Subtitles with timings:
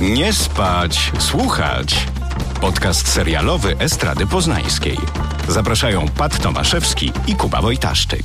[0.00, 2.06] Nie spać, słuchać.
[2.60, 4.96] Podcast serialowy Estrady Poznańskiej.
[5.48, 8.22] Zapraszają Pat Tomaszewski i Kuba Wojtaszczyk.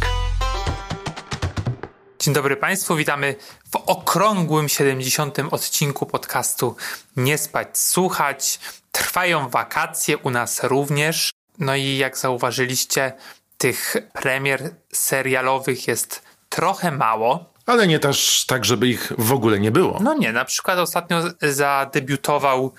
[2.20, 3.36] Dzień dobry Państwu, witamy
[3.72, 5.38] w okrągłym 70.
[5.52, 6.76] odcinku podcastu
[7.16, 8.60] Nie spać, słuchać.
[8.92, 11.32] Trwają wakacje u nas również.
[11.60, 13.14] No i jak zauważyliście,
[13.58, 17.55] tych premier serialowych jest trochę mało.
[17.66, 20.00] Ale nie też tak, żeby ich w ogóle nie było.
[20.04, 22.74] No nie, na przykład ostatnio zadebiutował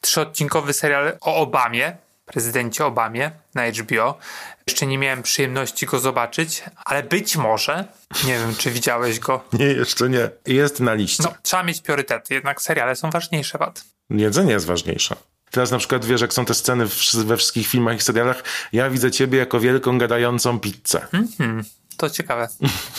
[0.00, 4.18] trzyodcinkowy serial o Obamie, prezydencie Obamie na HBO.
[4.66, 7.84] Jeszcze nie miałem przyjemności go zobaczyć, ale być może,
[8.24, 9.44] nie wiem czy widziałeś go.
[9.58, 10.30] Nie, jeszcze nie.
[10.46, 11.22] Jest na liście.
[11.22, 13.84] No, trzeba mieć priorytety, jednak seriale są ważniejsze, Wad.
[14.10, 15.16] Jedzenie jest ważniejsze.
[15.50, 19.10] Teraz na przykład wiesz, jak są te sceny we wszystkich filmach i serialach, ja widzę
[19.10, 21.06] ciebie jako wielką gadającą pizzę.
[21.12, 21.62] Mm-hmm.
[22.00, 22.48] To ciekawe.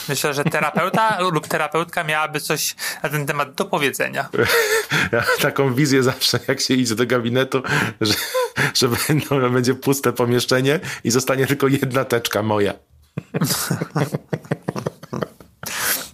[0.10, 4.30] Myślę, że terapeuta lub terapeutka miałaby coś na ten temat do powiedzenia.
[5.12, 7.64] Ja taką wizję zawsze, jak się idzie do gabinetu,
[8.02, 8.14] że,
[8.74, 12.74] że będą, będzie puste pomieszczenie i zostanie tylko jedna teczka moja.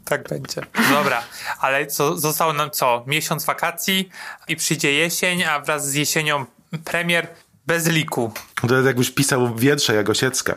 [0.05, 0.61] Tak będzie.
[0.89, 1.23] Dobra,
[1.59, 3.03] ale co, zostało nam co?
[3.07, 4.09] Miesiąc wakacji
[4.47, 6.45] i przyjdzie jesień, a wraz z jesienią
[6.83, 7.27] premier
[7.65, 8.33] bez liku.
[8.67, 10.55] To jest jakbyś pisał wiersze jak Osiecka.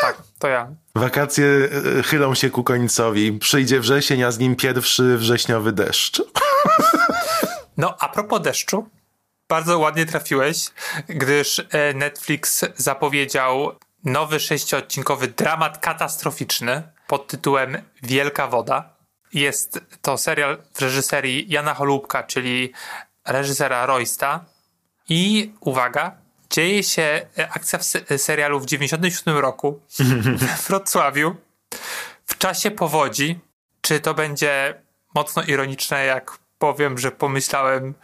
[0.00, 0.68] Tak, to ja.
[0.94, 1.46] Wakacje
[1.98, 3.32] e, chylą się ku końcowi.
[3.32, 6.22] Przyjdzie wrzesień, a z nim pierwszy wrześniowy deszcz.
[7.76, 8.88] No, a propos deszczu,
[9.48, 10.70] bardzo ładnie trafiłeś,
[11.08, 13.72] gdyż e, Netflix zapowiedział
[14.04, 18.96] nowy sześciodcinkowy dramat katastroficzny pod tytułem Wielka Woda.
[19.32, 22.72] Jest to serial w reżyserii Jana Holubka, czyli
[23.26, 24.44] reżysera Roysta.
[25.08, 26.21] I uwaga,
[26.52, 27.02] dzieje się
[27.38, 27.84] e, akcja w
[28.16, 29.80] serialu w 97 roku
[30.58, 31.36] w Wrocławiu
[32.26, 33.40] w czasie powodzi.
[33.80, 34.82] Czy to będzie
[35.14, 37.94] mocno ironiczne, jak powiem, że pomyślałem,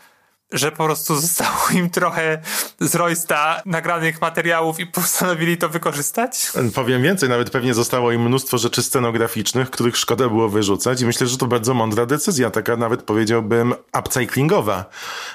[0.52, 2.42] że po prostu zostało im trochę
[2.80, 6.52] z Roysta nagranych materiałów i postanowili to wykorzystać?
[6.74, 11.26] Powiem więcej, nawet pewnie zostało im mnóstwo rzeczy scenograficznych, których szkoda było wyrzucać i myślę,
[11.26, 14.84] że to bardzo mądra decyzja, taka nawet powiedziałbym upcyclingowa.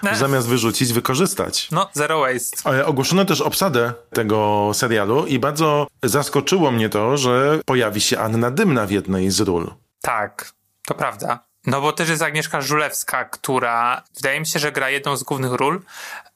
[0.04, 0.16] No.
[0.16, 1.68] Zamiast wyrzucić, wykorzystać.
[1.72, 2.58] No, zero waste.
[2.64, 8.52] Ale ogłoszono też obsadę tego serialu i bardzo zaskoczyło mnie to, że pojawi się Anna
[8.52, 9.74] Dymna w jednej z ról.
[10.02, 10.54] Tak,
[10.86, 11.53] to prawda.
[11.66, 15.52] No bo też jest Agnieszka Żulewska, która wydaje mi się, że gra jedną z głównych
[15.52, 15.82] ról,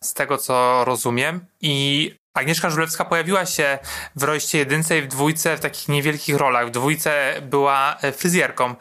[0.02, 1.46] z tego co rozumiem.
[1.62, 3.80] I Agnieszka Żulewska pojawiła się
[4.16, 6.68] w Rojście jedynce i w dwójce w takich niewielkich rolach.
[6.68, 8.76] W dwójce była e, fryzjerką.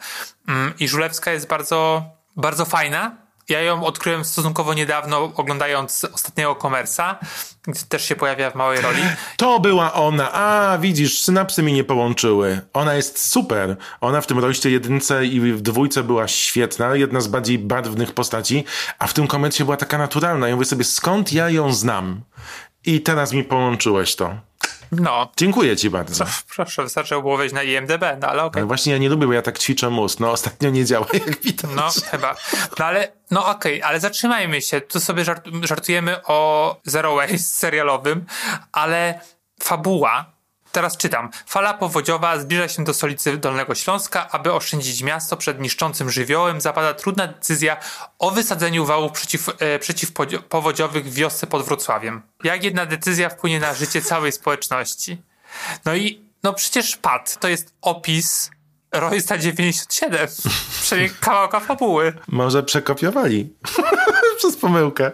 [0.47, 2.03] Mm, I Żulewska jest bardzo,
[2.35, 7.19] bardzo fajna ja ją odkryłem stosunkowo niedawno, oglądając ostatniego komersa,
[7.67, 9.01] gdzie też się pojawia w małej roli.
[9.37, 10.31] To była ona.
[10.33, 12.61] A, widzisz, synapsy mi nie połączyły.
[12.73, 13.77] Ona jest super.
[14.01, 18.63] Ona w tym roście jedynce i w dwójce była świetna, jedna z bardziej barwnych postaci,
[18.99, 20.47] a w tym komercie była taka naturalna.
[20.47, 22.21] Ja mówię sobie, skąd ja ją znam?
[22.85, 24.35] I teraz mi połączyłeś to.
[24.91, 25.31] No.
[25.37, 26.25] Dziękuję ci bardzo.
[26.25, 28.47] Co, proszę, wystarczyło było wejść na IMDB, no ale okej.
[28.47, 28.61] Okay.
[28.61, 30.19] No właśnie ja nie lubię, bo ja tak ćwiczę mózg.
[30.19, 31.71] No ostatnio nie działa, jak widać.
[31.75, 32.35] No chyba.
[32.79, 34.81] No ale, no okej, okay, ale zatrzymajmy się.
[34.81, 38.25] Tu sobie żart, żartujemy o Zero Waste serialowym,
[38.71, 39.19] ale
[39.59, 40.36] fabuła
[40.71, 41.29] Teraz czytam.
[41.45, 44.29] Fala powodziowa zbliża się do stolicy Dolnego Śląska.
[44.31, 47.77] Aby oszczędzić miasto przed niszczącym żywiołem, zapada trudna decyzja
[48.19, 52.21] o wysadzeniu wałów przeciw, e, przeciwpowodziowych w wiosce pod Wrocławiem.
[52.43, 55.21] Jak jedna decyzja wpłynie na życie całej społeczności?
[55.85, 58.51] No i no przecież PAD to jest opis
[58.91, 60.27] Roysta 97.
[60.81, 62.13] Przynajmniej kawałka fabuły.
[62.27, 63.53] Może przekopiowali.
[64.37, 65.11] Przez pomyłkę.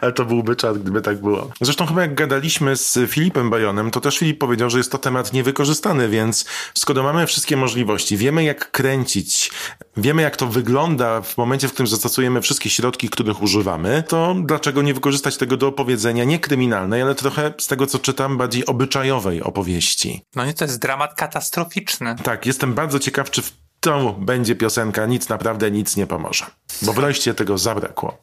[0.00, 1.50] Ale to byłby czad, gdyby tak było.
[1.60, 5.32] Zresztą chyba jak gadaliśmy z Filipem Bajonem, to też Filip powiedział, że jest to temat
[5.32, 6.44] niewykorzystany, więc
[6.74, 9.50] skoro mamy wszystkie możliwości, wiemy jak kręcić,
[9.96, 14.82] wiemy jak to wygląda w momencie, w którym zastosujemy wszystkie środki, których używamy, to dlaczego
[14.82, 19.42] nie wykorzystać tego do opowiedzenia nie kryminalnej, ale trochę z tego, co czytam, bardziej obyczajowej
[19.42, 20.22] opowieści.
[20.36, 22.16] No nie, to jest dramat katastroficzny.
[22.22, 26.46] Tak, jestem bardzo ciekaw, czy w to będzie piosenka Nic naprawdę nic nie pomoże.
[26.82, 28.18] Bo wreszcie tego zabrakło.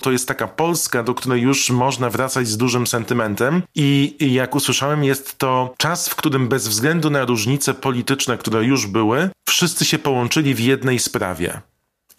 [0.00, 5.04] To jest taka Polska, do której już można wracać z dużym sentymentem i, jak usłyszałem
[5.04, 9.98] jest to czas, w którym bez względu na różnice polityczne, które już były, wszyscy się
[9.98, 11.60] połączyli w jednej sprawie.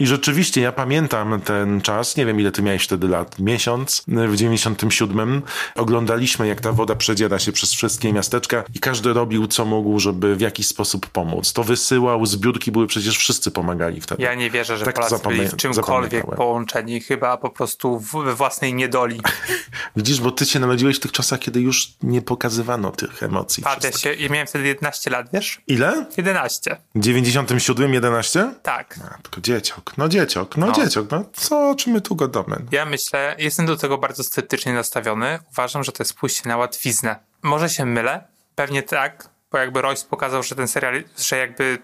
[0.01, 4.35] I rzeczywiście ja pamiętam ten czas, nie wiem ile ty miałeś wtedy lat, miesiąc, w
[4.35, 5.41] 97.
[5.75, 10.35] Oglądaliśmy jak ta woda przedziera się przez wszystkie miasteczka i każdy robił co mógł, żeby
[10.35, 11.53] w jakiś sposób pomóc.
[11.53, 14.23] To wysyłał, zbiórki były, przecież wszyscy pomagali wtedy.
[14.23, 18.73] Ja nie wierzę, że tak Polacy byli w czymkolwiek połączeni, chyba po prostu we własnej
[18.73, 19.21] niedoli.
[19.95, 23.63] Widzisz, bo ty się narodziłeś w tych czasach, kiedy już nie pokazywano tych emocji.
[23.63, 25.61] Patrzę się, ja miałem wtedy 11 lat, wiesz?
[25.67, 26.05] Ile?
[26.17, 26.77] 11.
[26.95, 28.53] W 97, 11?
[28.63, 28.99] Tak.
[29.11, 29.90] A, tylko dzieciak.
[29.97, 30.73] Dzieciok, no dzieciok, no, No.
[30.73, 32.65] dzieciok, no co, o czym my tu gadamy?
[32.71, 35.39] Ja myślę, jestem do tego bardzo sceptycznie nastawiony.
[35.51, 37.15] Uważam, że to jest pójście na łatwiznę.
[37.43, 38.23] Może się mylę,
[38.55, 41.77] pewnie tak, bo jakby Royce pokazał, że ten serial, że jakby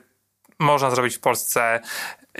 [0.59, 1.79] można zrobić w Polsce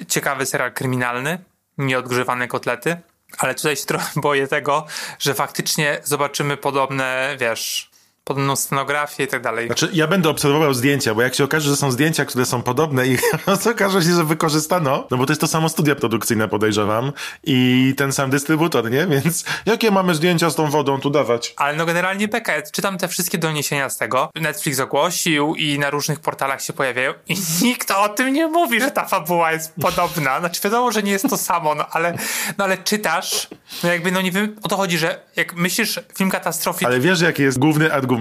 [0.08, 1.40] ciekawy serial kryminalny,
[1.78, 2.98] nieodgrzewane kotlety,
[3.38, 4.86] ale tutaj się trochę boję tego,
[5.20, 7.92] że faktycznie zobaczymy podobne, wiesz,
[8.27, 9.65] podobną scenografię i tak dalej.
[9.65, 13.07] Znaczy, ja będę obserwował zdjęcia, bo jak się okaże, że są zdjęcia, które są podobne
[13.07, 13.18] i
[13.71, 17.12] okaże się, że wykorzystano, no bo to jest to samo studia produkcyjne, podejrzewam,
[17.44, 19.07] i ten sam dystrybutor, nie?
[19.07, 21.53] Więc jakie mamy zdjęcia z tą wodą tu dawać?
[21.57, 24.29] Ale no generalnie beka, ja czytam te wszystkie doniesienia z tego.
[24.35, 28.91] Netflix ogłosił i na różnych portalach się pojawiają i nikt o tym nie mówi, że
[28.91, 30.39] ta fabuła jest podobna.
[30.39, 32.18] Znaczy wiadomo, że nie jest to samo, no ale,
[32.57, 33.47] no ale czytasz,
[33.83, 37.21] no jakby no nie wiem, o to chodzi, że jak myślisz film katastroficzny, Ale wiesz,
[37.21, 38.17] jaki jest główny argument?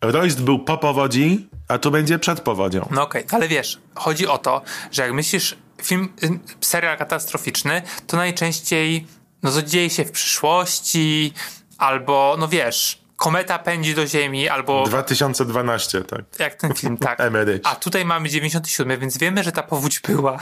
[0.00, 2.88] Royst był po powodzi, a tu będzie przed powodzią.
[2.90, 6.12] No okej, ale wiesz, chodzi o to, że jak myślisz film,
[6.60, 9.06] serial katastroficzny, to najczęściej
[9.42, 11.32] no to dzieje się w przyszłości,
[11.78, 16.20] albo no wiesz, kometa pędzi do ziemi, albo 2012, tak.
[16.38, 17.18] jak ten film, tak.
[17.64, 20.38] A tutaj mamy 97, więc wiemy, że ta powódź była.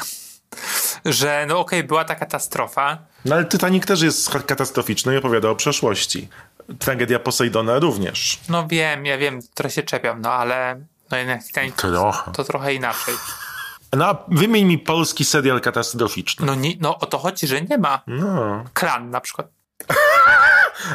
[1.05, 2.99] Że no okej, była ta katastrofa.
[3.25, 6.29] No ale Titanic też jest katastroficzny i opowiada o przeszłości.
[6.79, 8.41] Tragedia Posejdona również.
[8.49, 10.81] No wiem, ja wiem, trochę się czepiam, no ale
[11.11, 12.31] no jednak Titanic Trochę.
[12.33, 13.15] to trochę inaczej.
[13.97, 16.47] No a wymień mi polski serial katastroficzny.
[16.47, 18.03] No, nie, no o to chodzi, że nie ma.
[18.07, 18.65] No.
[18.75, 19.49] Kran na przykład.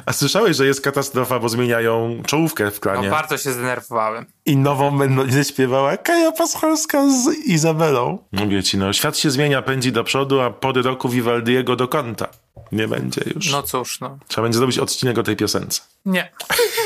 [0.06, 3.10] A słyszałeś, że jest katastrofa, bo zmieniają czołówkę w No klanie?
[3.10, 4.26] bardzo się zdenerwowałem.
[4.46, 8.18] I nową będzie śpiewała Kaja Paschalska z Izabelą.
[8.32, 12.28] Mówię ci, no świat się zmienia, pędzi do przodu, a pory roku Vivaldiego do kąta.
[12.72, 13.52] Nie będzie już.
[13.52, 14.18] No cóż, no.
[14.28, 15.82] Trzeba będzie zrobić odcinek o tej piosence.
[16.06, 16.32] Nie.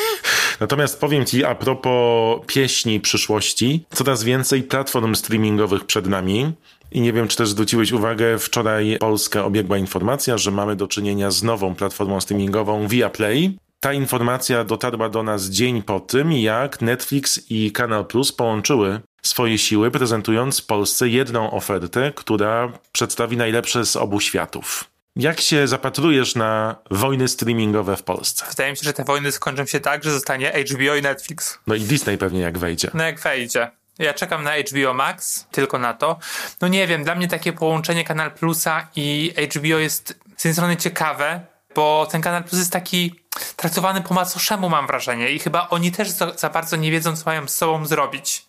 [0.59, 6.53] Natomiast powiem ci a propos pieśni przyszłości, coraz więcej platform streamingowych przed nami.
[6.91, 11.31] I nie wiem, czy też zwróciłeś uwagę, wczoraj Polska obiegła informacja, że mamy do czynienia
[11.31, 13.57] z nową platformą streamingową Viaplay.
[13.79, 19.57] Ta informacja dotarła do nas dzień po tym, jak Netflix i Kanal Plus połączyły swoje
[19.57, 24.89] siły, prezentując Polsce jedną ofertę, która przedstawi najlepsze z obu światów.
[25.15, 28.45] Jak się zapatrujesz na wojny streamingowe w Polsce?
[28.49, 31.59] Wydaje mi się, że te wojny skończą się tak, że zostanie HBO i Netflix.
[31.67, 32.91] No i Disney pewnie jak wejdzie.
[32.93, 33.71] No jak wejdzie.
[33.99, 36.19] Ja czekam na HBO Max, tylko na to.
[36.61, 40.07] No nie wiem, dla mnie takie połączenie Kanal Plusa i HBO jest
[40.37, 41.41] z jednej strony ciekawe,
[41.75, 43.19] bo ten Kanal Plus jest taki
[43.55, 45.29] traktowany po macoszemu, mam wrażenie.
[45.31, 48.45] I chyba oni też za, za bardzo nie wiedzą, co mają z sobą zrobić.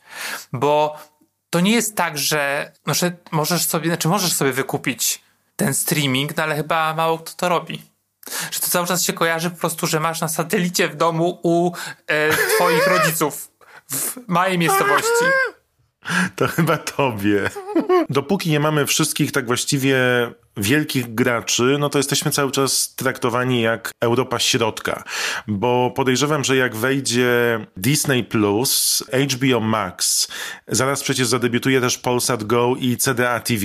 [0.52, 0.98] Bo
[1.50, 5.22] to nie jest tak, że, no, że możesz sobie, znaczy możesz sobie wykupić
[5.60, 7.82] ten streaming, no ale chyba mało kto to robi.
[8.50, 11.72] Że to cały czas się kojarzy po prostu, że masz na satelicie w domu u
[12.06, 13.50] e, twoich rodziców
[13.90, 15.24] w małej miejscowości.
[16.36, 17.50] To chyba tobie.
[18.10, 19.96] Dopóki nie mamy wszystkich tak właściwie
[20.56, 25.04] wielkich graczy, no to jesteśmy cały czas traktowani jak Europa Środka.
[25.48, 30.28] Bo podejrzewam, że jak wejdzie Disney Plus, HBO Max,
[30.68, 33.64] zaraz przecież zadebiutuje też Polsat Go i CDA TV,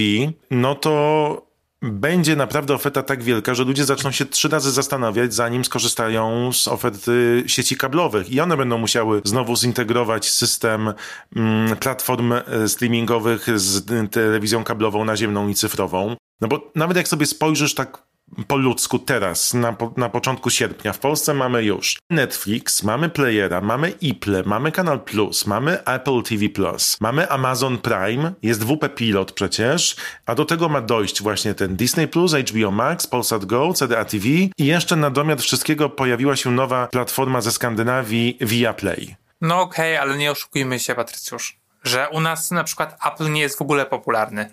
[0.51, 1.44] no to
[1.91, 6.67] będzie naprawdę oferta tak wielka, że ludzie zaczną się trzy razy zastanawiać, zanim skorzystają z
[6.67, 8.29] oferty sieci kablowych.
[8.29, 10.93] I one będą musiały znowu zintegrować system
[11.35, 16.15] mm, platform e, streamingowych z y, telewizją kablową naziemną i cyfrową.
[16.41, 18.03] No bo nawet jak sobie spojrzysz tak
[18.47, 23.89] po ludzku teraz, na, na początku sierpnia, w Polsce mamy już Netflix, mamy Playera, mamy
[23.89, 29.95] Iple, mamy Kanal Plus, mamy Apple TV Plus, mamy Amazon Prime, jest WP Pilot przecież,
[30.25, 34.27] a do tego ma dojść właśnie ten Disney Plus, HBO Max, Polsat Go, CDA TV
[34.27, 39.15] i jeszcze na domiar wszystkiego pojawiła się nowa platforma ze Skandynawii Viaplay.
[39.41, 43.57] No okej, ale nie oszukujmy się, Patrycjusz, że u nas na przykład Apple nie jest
[43.57, 44.49] w ogóle popularny.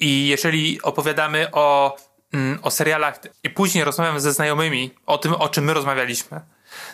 [0.00, 1.96] I jeżeli opowiadamy o,
[2.62, 6.40] o serialach i później rozmawiam ze znajomymi o tym, o czym my rozmawialiśmy,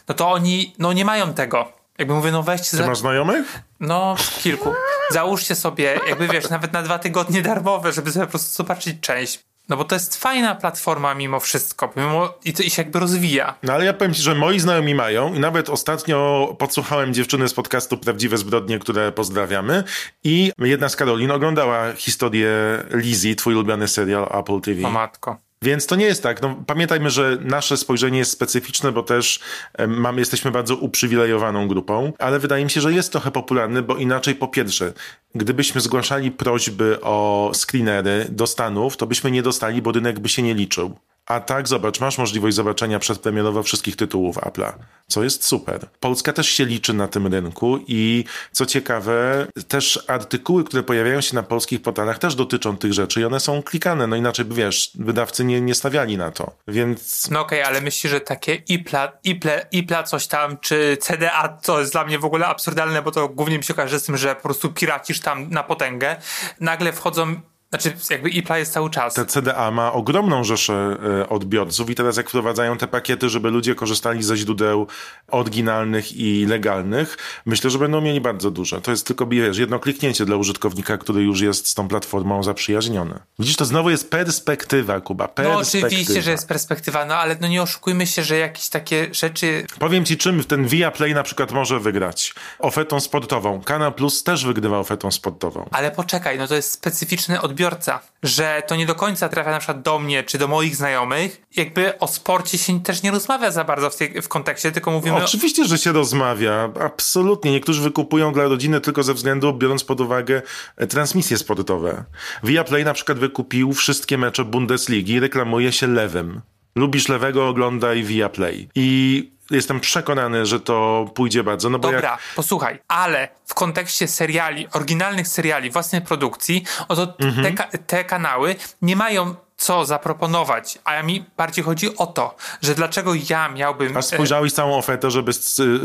[0.09, 1.73] no to oni no nie mają tego.
[1.99, 2.71] Jakby mówię, no weźcie...
[2.71, 2.87] Ty Za...
[2.87, 3.61] masz znajomych?
[3.81, 4.75] No, kilku.
[5.11, 9.45] Załóżcie sobie, jakby wiesz, nawet na dwa tygodnie darmowe, żeby sobie po prostu zobaczyć część.
[9.69, 13.55] No bo to jest fajna platforma mimo wszystko, mimo i to i się jakby rozwija.
[13.63, 17.55] No ale ja powiem ci, że moi znajomi mają i nawet ostatnio podsłuchałem dziewczyny z
[17.55, 19.85] podcastu Prawdziwe Zbrodnie, które pozdrawiamy
[20.25, 22.49] i jedna z Karolin oglądała historię
[22.91, 24.87] Lizzie, twój ulubiony serial Apple TV.
[24.87, 25.44] O matko.
[25.65, 26.43] Więc to nie jest tak.
[26.43, 29.41] No, pamiętajmy, że nasze spojrzenie jest specyficzne, bo też
[29.89, 34.35] mamy, jesteśmy bardzo uprzywilejowaną grupą, ale wydaje mi się, że jest trochę popularny, bo inaczej
[34.35, 34.93] po pierwsze,
[35.35, 40.43] gdybyśmy zgłaszali prośby o screenery do Stanów, to byśmy nie dostali, bo rynek by się
[40.43, 40.97] nie liczył.
[41.27, 44.73] A tak, zobacz, masz możliwość zobaczenia przedpremierowo wszystkich tytułów Apple'a,
[45.07, 45.87] co jest super.
[46.01, 51.35] Polska też się liczy na tym rynku i co ciekawe, też artykuły, które pojawiają się
[51.35, 55.45] na polskich portalach też dotyczą tych rzeczy i one są klikane, no inaczej wiesz, wydawcy
[55.45, 57.31] nie, nie stawiali na to, więc...
[57.31, 61.81] No okej, okay, ale myślisz, że takie IPLA, IPLA, IPLA coś tam, czy CDA, to
[61.81, 64.35] jest dla mnie w ogóle absurdalne, bo to głównie mi się kojarzy z tym, że
[64.35, 66.17] po prostu piracisz tam na potęgę,
[66.61, 67.41] nagle wchodzą
[67.81, 69.15] znaczy, jakby iPla jest cały czas.
[69.15, 73.75] Te CDA ma ogromną rzeszę e, odbiorców i teraz jak wprowadzają te pakiety, żeby ludzie
[73.75, 74.87] korzystali ze źródeł
[75.29, 77.17] oryginalnych i legalnych,
[77.47, 78.81] myślę, że będą mieli bardzo duże.
[78.81, 83.19] To jest tylko, wiesz, jedno kliknięcie dla użytkownika, który już jest z tą platformą zaprzyjaźniony.
[83.39, 85.81] Widzisz, to znowu jest perspektywa, Kuba, perspektywa.
[85.81, 89.67] No oczywiście, że jest perspektywa, no ale no nie oszukujmy się, że jakieś takie rzeczy...
[89.79, 92.35] Powiem ci, czym ten Via Play na przykład może wygrać.
[92.59, 93.61] Ofertą sportową.
[93.63, 95.69] Kanal Plus też wygrywa ofertą sportową.
[95.71, 99.59] Ale poczekaj, no to jest specyficzny odbiór odbiorca, że to nie do końca trafia na
[99.59, 101.43] przykład do mnie czy do moich znajomych.
[101.57, 105.25] Jakby o sporcie się też nie rozmawia za bardzo w, tej, w kontekście, tylko mówimy...
[105.25, 106.71] Oczywiście, że się rozmawia.
[106.81, 107.53] Absolutnie.
[107.53, 110.43] Niektórzy wykupują dla rodziny tylko ze względu, biorąc pod uwagę
[110.77, 112.05] e, transmisje sportowe.
[112.43, 116.41] Viaplay na przykład wykupił wszystkie mecze Bundesligi, reklamuje się lewym.
[116.77, 118.69] Lubisz lewego, oglądaj Viaplay.
[118.75, 121.71] I jestem przekonany, że to pójdzie bardzo.
[121.71, 122.21] No bo Dobra, jak...
[122.37, 127.57] posłuchaj, ale w kontekście seriali, oryginalnych seriali własnej produkcji, oto mhm.
[127.57, 133.13] te, te kanały nie mają co zaproponować, a mi bardziej chodzi o to, że dlaczego
[133.31, 133.97] ja miałbym...
[133.97, 135.33] A spojrzałeś całą ofertę, żeby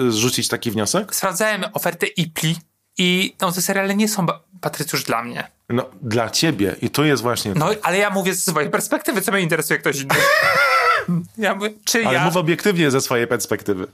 [0.10, 1.16] zrzucić taki wniosek?
[1.16, 2.56] Sprawdzałem ofertę IPLI
[2.98, 4.26] i no, te seriale nie są,
[4.62, 5.48] Patrycjusz, dla mnie.
[5.70, 7.54] No, dla ciebie i to jest właśnie...
[7.54, 10.16] No, ale ja mówię ze swojej perspektywy, co mnie interesuje ktoś inny.
[11.38, 12.26] Ja mówię, czy Ale ja...
[12.26, 13.88] mów obiektywnie ze swojej perspektywy.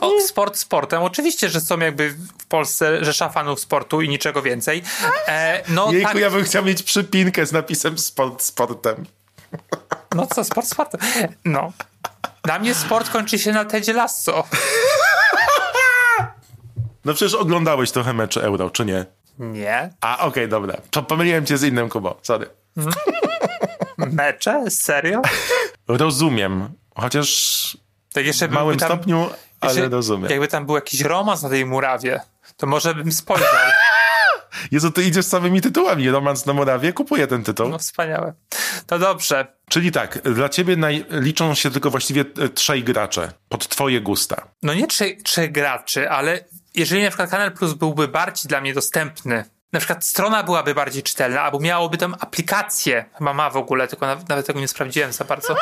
[0.00, 1.02] O, sport sportem.
[1.02, 4.82] Oczywiście, że są jakby w Polsce rzesza fanów sportu i niczego więcej.
[5.28, 6.20] E, no, Jejku, tak...
[6.20, 9.04] ja bym chciał mieć przypinkę z napisem sport sportem.
[10.14, 11.00] No co, sport sportem?
[11.44, 11.72] No.
[12.42, 14.44] Dla mnie sport kończy się na Tedzie Lasso.
[17.04, 19.06] No przecież oglądałeś trochę mecze Euro, czy nie?
[19.38, 19.90] Nie.
[20.00, 20.76] A, okej, okay, dobra.
[20.90, 22.46] To pomyliłem cię z innym Kubo, sorry.
[23.96, 24.64] Mecze?
[24.70, 25.22] Serio?
[25.88, 26.68] Rozumiem.
[26.96, 27.78] Chociaż
[28.12, 30.30] tak jeszcze w małym tam, stopniu, ale jeszcze, rozumiem.
[30.30, 32.20] Jakby tam był jakiś romans na tej murawie,
[32.56, 33.48] to może bym spojrzał.
[34.70, 36.10] Jezu, ty idziesz z samymi tytułami.
[36.10, 37.68] Romans na Morawie, kupuję ten tytuł.
[37.68, 38.32] No wspaniałe.
[38.86, 39.46] To dobrze.
[39.68, 41.04] Czyli tak, dla ciebie naj...
[41.10, 44.48] liczą się tylko właściwie e, trzej gracze pod twoje gusta.
[44.62, 48.74] No nie trzej, trzech graczy, ale jeżeli na przykład Kanal Plus byłby bardziej dla mnie
[48.74, 53.88] dostępny, na przykład strona byłaby bardziej czytelna, albo miałoby tam aplikację, chyba ma w ogóle,
[53.88, 55.56] tylko nawet, nawet tego nie sprawdziłem za bardzo.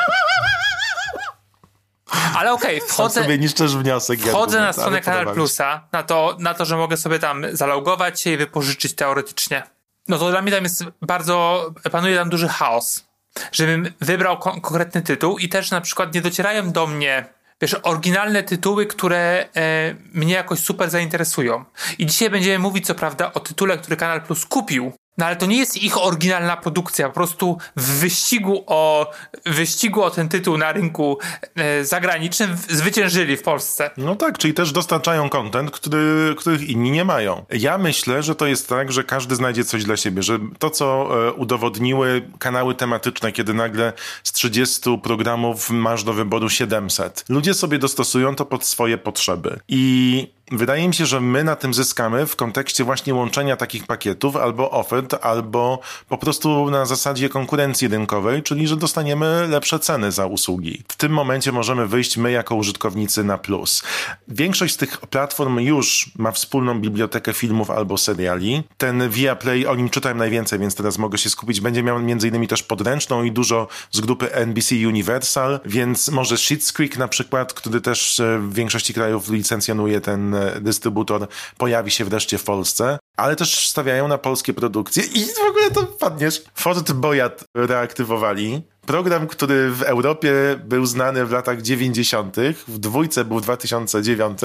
[2.35, 3.21] Ale okej, okay, wchodzę.
[3.21, 4.19] sobie niszczysz wniosek.
[4.19, 8.31] Wchodzę na stronę Kanal Plusa, na to, na to, że mogę sobie tam zalogować się
[8.31, 9.63] i wypożyczyć teoretycznie.
[10.07, 13.05] No to dla mnie tam jest bardzo, panuje tam duży chaos.
[13.51, 17.25] Żebym wybrał kon konkretny tytuł i też na przykład nie docierają do mnie
[17.63, 21.65] wiesz, oryginalne tytuły, które e, mnie jakoś super zainteresują.
[21.97, 25.45] I dzisiaj będziemy mówić, co prawda, o tytule, który Kanal Plus kupił, no ale to
[25.45, 29.11] nie jest ich oryginalna produkcja, po prostu w wyścigu o,
[29.45, 31.17] wyścigu o ten tytuł na rynku
[31.55, 33.91] e, zagranicznym zwyciężyli w Polsce.
[33.97, 37.45] No tak, czyli też dostarczają content, który, których inni nie mają.
[37.49, 41.09] Ja myślę, że to jest tak, że każdy znajdzie coś dla siebie, że to, co
[41.27, 43.93] e, udowodniły kanały tematyczne, kiedy nagle
[44.23, 47.25] z 30 programów masz do wyboru 700.
[47.29, 49.59] Ludzie sobie dostosują to pod swoje potrzeby.
[49.67, 54.35] I Wydaje mi się, że my na tym zyskamy w kontekście właśnie łączenia takich pakietów
[54.35, 60.25] albo ofert, albo po prostu na zasadzie konkurencji rynkowej, czyli że dostaniemy lepsze ceny za
[60.25, 60.83] usługi.
[60.87, 63.83] W tym momencie możemy wyjść my jako użytkownicy na plus.
[64.27, 68.63] Większość z tych platform już ma wspólną bibliotekę filmów albo seriali.
[68.77, 71.61] Ten Viaplay, o nim czytałem najwięcej, więc teraz mogę się skupić.
[71.61, 76.73] Będzie miał między innymi też podręczną i dużo z grupy NBC Universal, więc może Schitt's
[76.73, 82.37] Creek na przykład, który też e, w większości krajów licencjonuje ten dystrybutor pojawi się wreszcie
[82.37, 86.41] w Polsce, ale też stawiają na polskie produkcje i w ogóle to padniesz.
[86.55, 88.61] Fort Boyard reaktywowali.
[88.85, 90.33] Program, który w Europie
[90.63, 92.35] był znany w latach 90.,
[92.67, 94.39] w dwójce był w 2009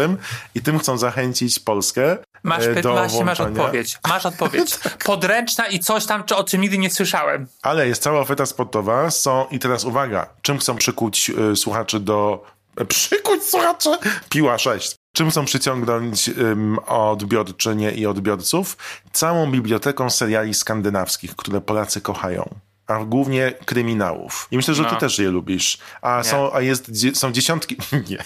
[0.54, 2.16] i tym chcą zachęcić Polskę.
[2.42, 3.98] Masz, e, do masz, masz odpowiedź.
[4.08, 4.78] Masz odpowiedź.
[4.82, 5.04] Tak.
[5.04, 7.46] Podręczna i coś tam, o czym nigdy nie słyszałem.
[7.62, 9.10] Ale jest cała oferta sportowa.
[9.10, 12.44] Są, i teraz uwaga, czym chcą przykuć y, słuchaczy do
[12.88, 13.90] przykuć słuchaczy?
[14.28, 14.96] Piła 6.
[15.18, 18.76] Czym chcą przyciągnąć um, odbiorczynie i odbiorców?
[19.12, 22.54] Całą biblioteką seriali skandynawskich, które Polacy kochają
[22.86, 24.48] a głównie kryminałów.
[24.50, 24.90] I myślę, że no.
[24.90, 25.78] ty też je lubisz.
[26.02, 27.76] A, są, a jest, są dziesiątki...
[28.10, 28.24] Nie.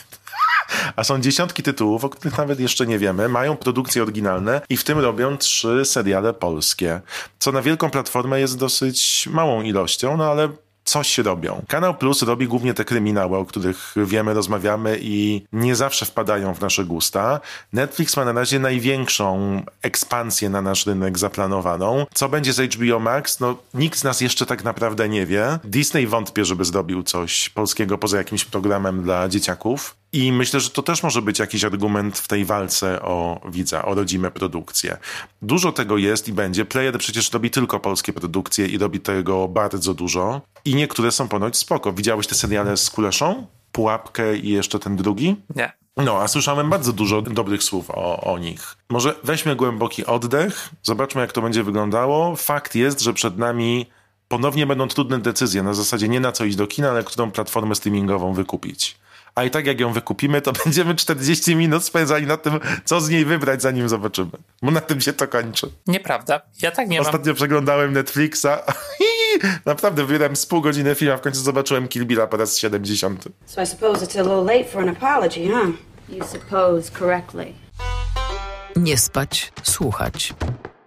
[0.97, 3.29] A są dziesiątki tytułów, o których nawet jeszcze nie wiemy.
[3.29, 7.01] Mają produkcje oryginalne i w tym robią trzy seriale polskie.
[7.39, 10.49] Co na wielką platformę jest dosyć małą ilością, no ale
[10.93, 11.63] coś robią.
[11.69, 16.61] Kanał Plus robi głównie te kryminały, o których wiemy, rozmawiamy i nie zawsze wpadają w
[16.61, 17.41] nasze gusta.
[17.73, 22.07] Netflix ma na razie największą ekspansję na nasz rynek zaplanowaną.
[22.15, 23.41] Co będzie z HBO Max?
[23.41, 25.59] No, nikt z nas jeszcze tak naprawdę nie wie.
[25.65, 30.02] Disney wątpię, żeby zrobił coś polskiego poza jakimś programem dla dzieciaków.
[30.13, 33.95] I myślę, że to też może być jakiś argument w tej walce o widza, o
[33.95, 34.97] rodzime produkcje.
[35.43, 36.65] Dużo tego jest i będzie.
[36.65, 40.41] Player przecież robi tylko polskie produkcje i robi tego bardzo dużo.
[40.65, 41.93] I niektóre są ponoć spoko.
[41.93, 43.47] Widziałeś te seriale z Kuleszą?
[43.73, 45.37] Pułapkę i jeszcze ten drugi?
[45.57, 45.73] Nie.
[45.97, 48.77] No, a słyszałem bardzo dużo dobrych słów o, o nich.
[48.91, 52.37] Może weźmy głęboki oddech, zobaczmy jak to będzie wyglądało.
[52.37, 53.87] Fakt jest, że przed nami
[54.29, 57.75] ponownie będą trudne decyzje na zasadzie nie na co iść do kina, ale którą platformę
[57.75, 59.02] streamingową wykupić.
[59.35, 63.09] A i tak jak ją wykupimy, to będziemy 40 minut spędzali na tym, co z
[63.09, 64.31] niej wybrać, zanim zobaczymy.
[64.63, 65.71] Bo na tym się to kończy.
[65.87, 66.41] Nieprawda.
[66.63, 67.37] Ja tak nie Ostatnio mam.
[67.37, 68.47] przeglądałem Netflixa
[69.67, 73.25] Naprawdę wybierałem z pół godziny film, a w końcu zobaczyłem Kill Billa po raz 70.
[73.47, 75.73] So I suppose it's a little late for an apology, huh?
[76.09, 77.53] You suppose correctly.
[78.77, 80.35] Nie spać, słuchać.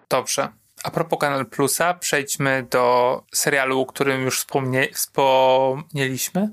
[0.10, 0.48] Dobrze.
[0.84, 6.50] A propos Kanal Plusa, przejdźmy do serialu, o którym już wspomnie, wspomnieliśmy,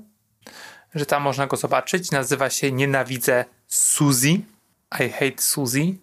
[0.95, 2.11] że tam można go zobaczyć.
[2.11, 4.39] Nazywa się Nienawidzę Suzy.
[4.99, 5.93] I hate Suzy.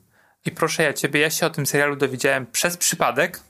[0.46, 3.40] I proszę ja ciebie, ja się o tym serialu dowiedziałem przez przypadek,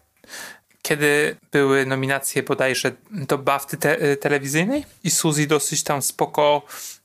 [0.82, 6.62] kiedy były nominacje bodajże do BAFTY te telewizyjnej i Suzy dosyć tam spoko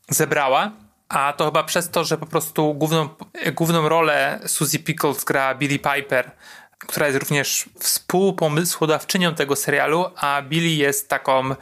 [0.10, 0.72] zebrała.
[1.10, 3.10] A to chyba przez to, że po prostu główną,
[3.54, 6.32] główną rolę Suzy Pickles gra Billie Piper,
[6.78, 11.56] która jest również współpomysłodawczynią tego serialu, a Billie jest taką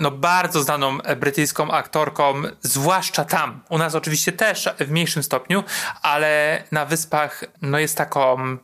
[0.00, 3.60] no bardzo znaną brytyjską aktorką, zwłaszcza tam.
[3.68, 5.64] U nas oczywiście też w mniejszym stopniu,
[6.02, 8.58] ale na wyspach no jest taką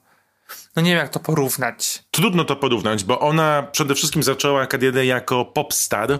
[0.77, 2.03] no nie wiem jak to porównać.
[2.11, 6.19] Trudno to porównać, bo ona przede wszystkim zaczęła karierę jako popstar,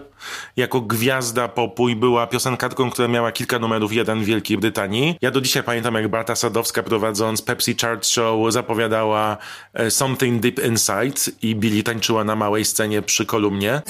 [0.55, 5.17] jako gwiazda popu i była piosenkarką, która miała kilka numerów jeden w Wielkiej Brytanii.
[5.21, 9.37] Ja do dzisiaj pamiętam, jak Beata Sadowska prowadząc Pepsi Chart Show zapowiadała
[9.73, 13.81] e, Something Deep Inside i Billy tańczyła na małej scenie przy kolumnie.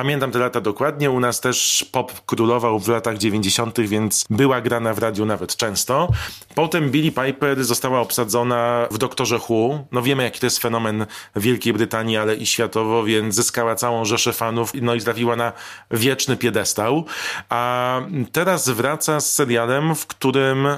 [0.00, 1.10] Pamiętam te lata dokładnie.
[1.10, 6.08] U nas też pop królował w latach 90., więc była grana w radiu nawet często.
[6.54, 9.84] Potem Billie Piper została obsadzona w Doktorze Who.
[9.92, 14.32] No wiemy, jaki to jest fenomen Wielkiej Brytanii, ale i światowo, więc zyskała całą rzeszę
[14.32, 15.52] fanów no i trafiła na
[15.90, 17.04] wieczny piedestał.
[17.48, 18.00] A
[18.32, 20.68] teraz wraca z serialem, w którym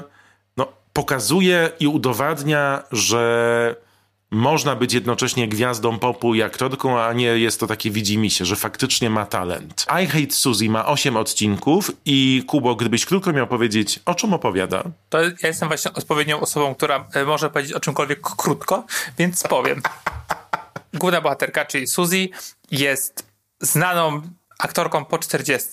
[0.57, 3.75] no, pokazuje i udowadnia, że
[4.33, 9.09] można być jednocześnie gwiazdą popu i aktorką, a nie jest to takie widzimisię, że faktycznie
[9.09, 9.85] ma talent.
[10.03, 14.83] I Hate Suzy ma 8 odcinków i Kubo, gdybyś krótko miał powiedzieć, o czym opowiada?
[15.09, 18.85] To ja jestem właśnie odpowiednią osobą, która e, może powiedzieć o czymkolwiek krótko,
[19.17, 19.81] więc powiem.
[20.93, 22.29] Główna bohaterka, czyli Suzy,
[22.71, 23.25] jest
[23.61, 24.21] znaną
[24.59, 25.69] aktorką po 40.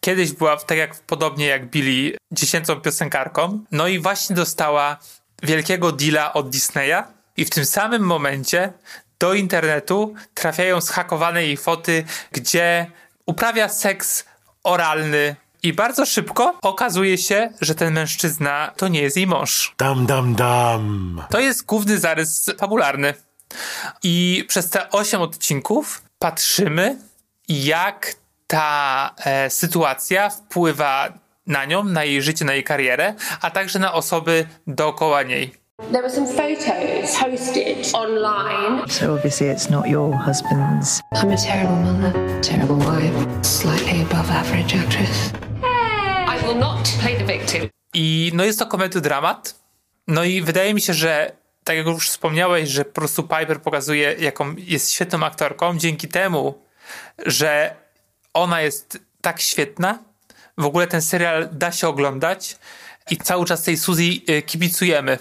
[0.00, 3.64] Kiedyś była, tak jak podobnie jak Billy, dziesięcą piosenkarką.
[3.70, 4.98] No i właśnie dostała
[5.42, 7.02] wielkiego deala od Disneya,
[7.36, 8.72] i w tym samym momencie
[9.18, 12.86] do internetu trafiają zhakowane jej foty, gdzie
[13.26, 14.24] uprawia seks
[14.62, 15.36] oralny.
[15.62, 19.74] I bardzo szybko okazuje się, że ten mężczyzna to nie jest jej mąż.
[19.78, 21.22] Dam, dam, dam.
[21.30, 23.14] To jest główny zarys fabularny.
[24.02, 26.96] I przez te osiem odcinków patrzymy,
[27.48, 28.14] jak
[28.46, 31.12] ta e, sytuacja wpływa
[31.46, 35.63] na nią, na jej życie, na jej karierę, a także na osoby dookoła niej.
[35.78, 38.88] There were some photos posted online.
[38.88, 41.00] So obviously it's not your husband's.
[41.12, 45.32] I'm a terrible mother, terrible wife, slightly above average actress.
[46.28, 47.68] I will not play the victim.
[47.94, 49.54] I no jest to komedy dramat.
[50.08, 51.32] No i wydaje mi się, że
[51.64, 56.54] tak jak już wspomniałeś, że po prostu Piper pokazuje, jaką jest świetną aktorką, dzięki temu,
[57.26, 57.74] że
[58.34, 59.98] ona jest tak świetna,
[60.58, 62.56] w ogóle ten serial da się oglądać
[63.10, 64.10] i cały czas tej Suzy
[64.46, 65.18] kibicujemy.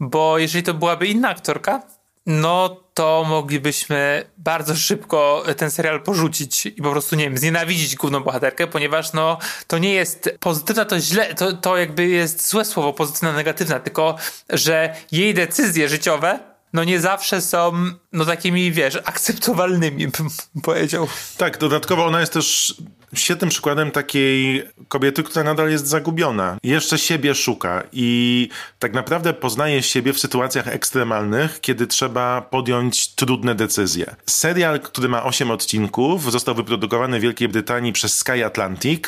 [0.00, 1.82] Bo jeżeli to byłaby inna aktorka,
[2.26, 8.20] no to moglibyśmy bardzo szybko ten serial porzucić i po prostu, nie wiem, znienawidzić główną
[8.20, 12.92] bohaterkę, ponieważ no to nie jest pozytywna, to źle, to, to jakby jest złe słowo,
[12.92, 14.16] pozytywna, negatywna, tylko
[14.50, 16.38] że jej decyzje życiowe
[16.72, 17.72] no nie zawsze są
[18.12, 20.28] no takimi, wiesz, akceptowalnymi, bym
[20.62, 21.08] powiedział.
[21.36, 22.74] Tak, dodatkowo ona jest też
[23.14, 26.56] świetnym przykładem takiej kobiety, która nadal jest zagubiona.
[26.62, 33.54] Jeszcze siebie szuka i tak naprawdę poznaje siebie w sytuacjach ekstremalnych, kiedy trzeba podjąć trudne
[33.54, 34.16] decyzje.
[34.26, 39.04] Serial, który ma 8 odcinków, został wyprodukowany w Wielkiej Brytanii przez Sky Atlantic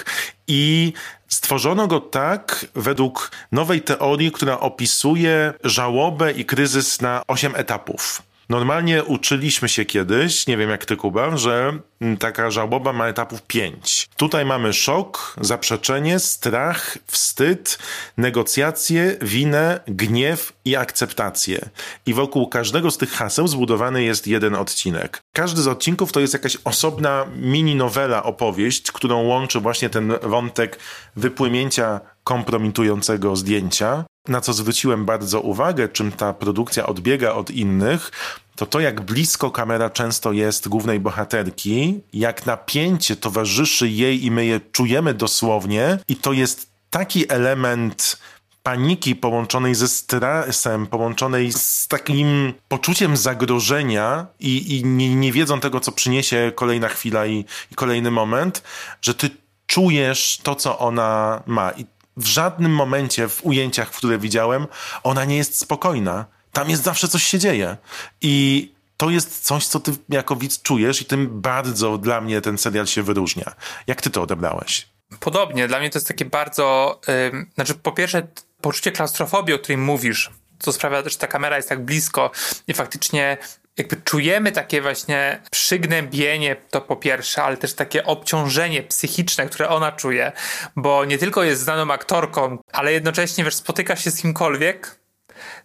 [0.48, 0.92] i
[1.30, 8.22] Stworzono go tak według nowej teorii, która opisuje żałobę i kryzys na 8 etapów.
[8.50, 11.78] Normalnie uczyliśmy się kiedyś, nie wiem jak ty Kuba, że
[12.18, 14.08] taka żałoba ma etapów pięć.
[14.16, 17.78] Tutaj mamy szok, zaprzeczenie, strach, wstyd,
[18.16, 21.68] negocjacje, winę, gniew i akceptację.
[22.06, 25.20] I wokół każdego z tych haseł zbudowany jest jeden odcinek.
[25.32, 30.78] Każdy z odcinków to jest jakaś osobna mini nowela, opowieść, którą łączy właśnie ten wątek
[31.16, 34.04] wypłynięcia kompromitującego zdjęcia.
[34.28, 38.10] Na co zwróciłem bardzo uwagę, czym ta produkcja odbiega od innych,
[38.56, 44.46] to to, jak blisko kamera często jest głównej bohaterki, jak napięcie towarzyszy jej i my
[44.46, 48.18] je czujemy dosłownie, i to jest taki element
[48.62, 55.80] paniki połączonej ze stresem, połączonej z takim poczuciem zagrożenia i, i nie, nie wiedzą tego,
[55.80, 58.62] co przyniesie kolejna chwila i, i kolejny moment,
[59.02, 59.30] że ty
[59.66, 61.70] czujesz to, co ona ma.
[61.70, 64.66] I w żadnym momencie w ujęciach, które widziałem,
[65.02, 66.24] ona nie jest spokojna.
[66.52, 67.76] Tam jest zawsze coś się dzieje.
[68.20, 72.58] I to jest coś, co ty jako widz czujesz i tym bardzo dla mnie ten
[72.58, 73.54] serial się wyróżnia.
[73.86, 74.88] Jak ty to odebrałeś?
[75.20, 75.68] Podobnie.
[75.68, 77.00] Dla mnie to jest takie bardzo...
[77.08, 78.26] Yy, znaczy, po pierwsze,
[78.60, 82.30] poczucie klaustrofobii, o której mówisz, co sprawia, że ta kamera jest tak blisko
[82.68, 83.38] i faktycznie
[83.76, 89.92] jakby czujemy takie właśnie przygnębienie, to po pierwsze, ale też takie obciążenie psychiczne, które ona
[89.92, 90.32] czuje,
[90.76, 95.00] bo nie tylko jest znaną aktorką, ale jednocześnie, wiesz, spotyka się z kimkolwiek,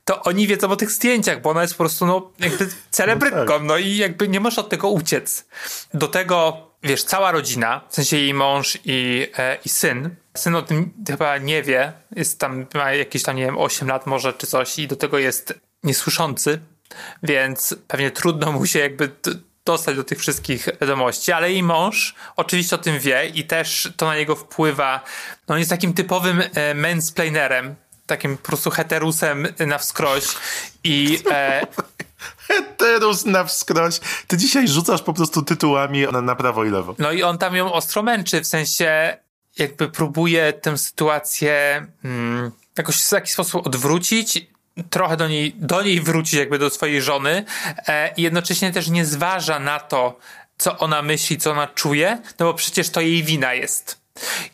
[0.05, 3.45] to oni wiedzą o tych zdjęciach, bo ona jest po prostu, no, jakby celebrytką, no,
[3.45, 3.63] tak.
[3.63, 5.45] no i jakby nie możesz od tego uciec.
[5.93, 10.61] Do tego, wiesz, cała rodzina, w sensie jej mąż i, e, i syn, syn o
[10.61, 14.47] tym chyba nie wie, jest tam, ma jakieś tam, nie wiem, 8 lat może, czy
[14.47, 16.59] coś i do tego jest niesłyszący,
[17.24, 19.12] więc pewnie trudno mu się jakby
[19.65, 24.06] dostać do tych wszystkich wiadomości, ale jej mąż oczywiście o tym wie i też to
[24.06, 25.04] na niego wpływa.
[25.48, 30.24] No on jest takim typowym e, mansplainerem, takim po prostu heterusem na wskroś
[30.84, 31.19] i...
[31.32, 31.62] E...
[32.48, 34.00] Heterus na wskroś.
[34.28, 36.95] Ty dzisiaj rzucasz po prostu tytułami na, na prawo i lewo.
[37.00, 39.17] No i on tam ją ostro męczy, w sensie
[39.58, 44.48] jakby próbuje tę sytuację mm, jakoś w jakiś sposób odwrócić
[44.89, 47.45] trochę do niej, do niej wrócić jakby do swojej żony
[47.88, 50.19] e, i jednocześnie też nie zważa na to,
[50.57, 54.01] co ona myśli, co ona czuje, no bo przecież to jej wina jest.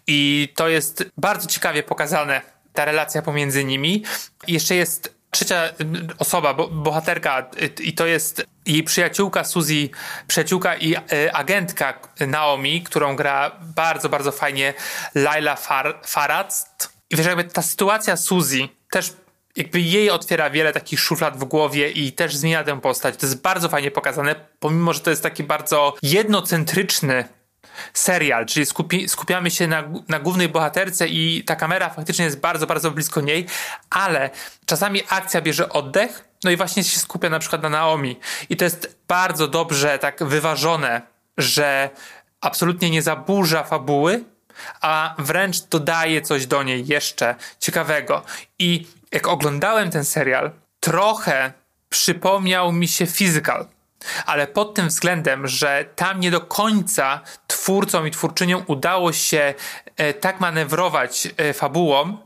[0.07, 2.41] I to jest bardzo ciekawie pokazane,
[2.73, 4.03] ta relacja pomiędzy nimi.
[4.47, 5.69] Jeszcze jest trzecia
[6.17, 9.89] osoba, bo, bohaterka, i to jest jej przyjaciółka Suzy,
[10.27, 14.73] przyjaciółka i y, agentka Naomi, którą gra bardzo, bardzo fajnie
[15.15, 16.01] Laila Far.
[17.10, 19.13] I wiesz, jakby ta sytuacja Suzy też
[19.55, 23.17] jakby jej otwiera wiele takich szuflad w głowie i też zmienia tę postać.
[23.17, 27.23] To jest bardzo fajnie pokazane, pomimo, że to jest taki bardzo jednocentryczny
[27.93, 32.67] serial, czyli skupi, skupiamy się na, na głównej bohaterce i ta kamera faktycznie jest bardzo,
[32.67, 33.45] bardzo blisko niej,
[33.89, 34.29] ale
[34.65, 38.19] czasami akcja bierze oddech, no i właśnie się skupia na przykład na Naomi.
[38.49, 41.01] I to jest bardzo dobrze tak wyważone,
[41.37, 41.89] że
[42.41, 44.23] absolutnie nie zaburza fabuły,
[44.81, 48.23] a wręcz dodaje coś do niej jeszcze ciekawego.
[48.59, 51.54] I jak oglądałem ten serial, trochę
[51.89, 53.67] przypomniał mi się Physical.
[54.26, 59.54] Ale pod tym względem, że tam nie do końca twórcom i twórczyniom udało się
[59.97, 62.17] e, tak manewrować e, fabułą,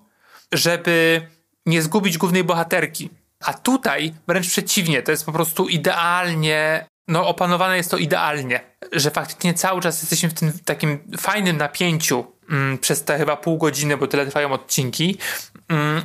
[0.52, 1.28] żeby
[1.65, 3.10] nie zgubić głównej bohaterki.
[3.39, 8.60] A tutaj wręcz przeciwnie, to jest po prostu idealnie, no opanowane jest to idealnie,
[8.91, 13.58] że faktycznie cały czas jesteśmy w tym takim fajnym napięciu mm, przez te chyba pół
[13.58, 15.17] godziny, bo tyle trwają odcinki,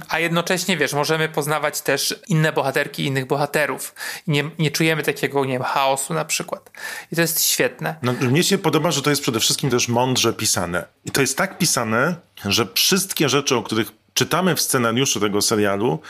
[0.09, 3.95] a jednocześnie, wiesz, możemy poznawać też inne bohaterki, innych bohaterów.
[4.27, 6.71] Nie, nie czujemy takiego, nie wiem, chaosu na przykład.
[7.13, 7.95] I to jest świetne.
[8.03, 10.85] No, mnie się podoba, że to jest przede wszystkim też mądrze pisane.
[11.05, 16.01] I to jest tak pisane, że wszystkie rzeczy, o których czytamy w scenariuszu tego serialu,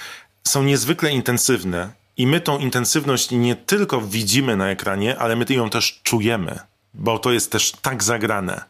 [0.48, 1.90] są niezwykle intensywne.
[2.16, 6.58] I my tą intensywność nie tylko widzimy na ekranie, ale my ją też czujemy
[6.94, 8.64] bo to jest też tak zagrane.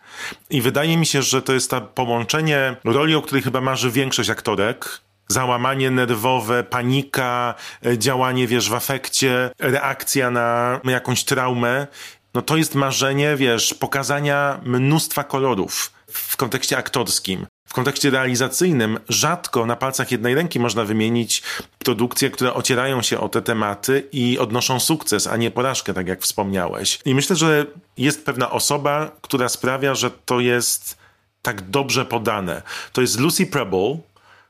[0.51, 4.31] I wydaje mi się, że to jest to połączenie roli, o której chyba marzy większość
[4.31, 7.55] aktorek, załamanie nerwowe, panika,
[7.87, 11.87] e, działanie, wiesz, w afekcie, reakcja na jakąś traumę.
[12.35, 17.47] No to jest marzenie, wiesz, pokazania mnóstwa kolorów w kontekście aktorskim.
[17.71, 21.43] W kontekście realizacyjnym rzadko na palcach jednej ręki można wymienić
[21.79, 26.23] produkcje, które ocierają się o te tematy i odnoszą sukces, a nie porażkę, tak jak
[26.23, 26.99] wspomniałeś.
[27.05, 30.99] I myślę, że jest pewna osoba, która sprawia, że to jest
[31.43, 32.63] tak dobrze podane.
[32.93, 33.99] To jest Lucy Preble,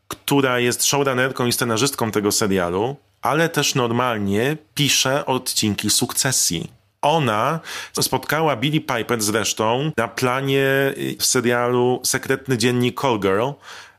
[0.09, 6.80] która jest showrunnerką i scenarzystką tego serialu, ale też normalnie pisze odcinki sukcesji.
[7.03, 7.61] Ona
[8.01, 13.49] spotkała Billy Piper zresztą na planie y, serialu Sekretny Dziennik Call Girl,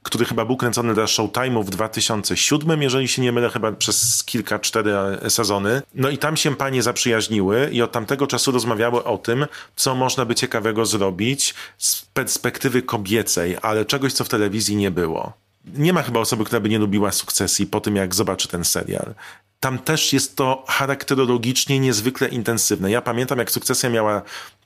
[0.03, 4.59] który chyba był kręcony dla Showtime'u w 2007, jeżeli się nie mylę, chyba przez kilka,
[4.59, 4.91] cztery
[5.29, 5.81] sezony.
[5.95, 10.25] No i tam się panie zaprzyjaźniły i od tamtego czasu rozmawiały o tym, co można
[10.25, 15.40] by ciekawego zrobić z perspektywy kobiecej, ale czegoś, co w telewizji nie było.
[15.65, 19.13] Nie ma chyba osoby, która by nie lubiła sukcesji po tym, jak zobaczy ten serial
[19.61, 22.91] tam też jest to charakterologicznie niezwykle intensywne.
[22.91, 24.21] Ja pamiętam, jak sukcesja miała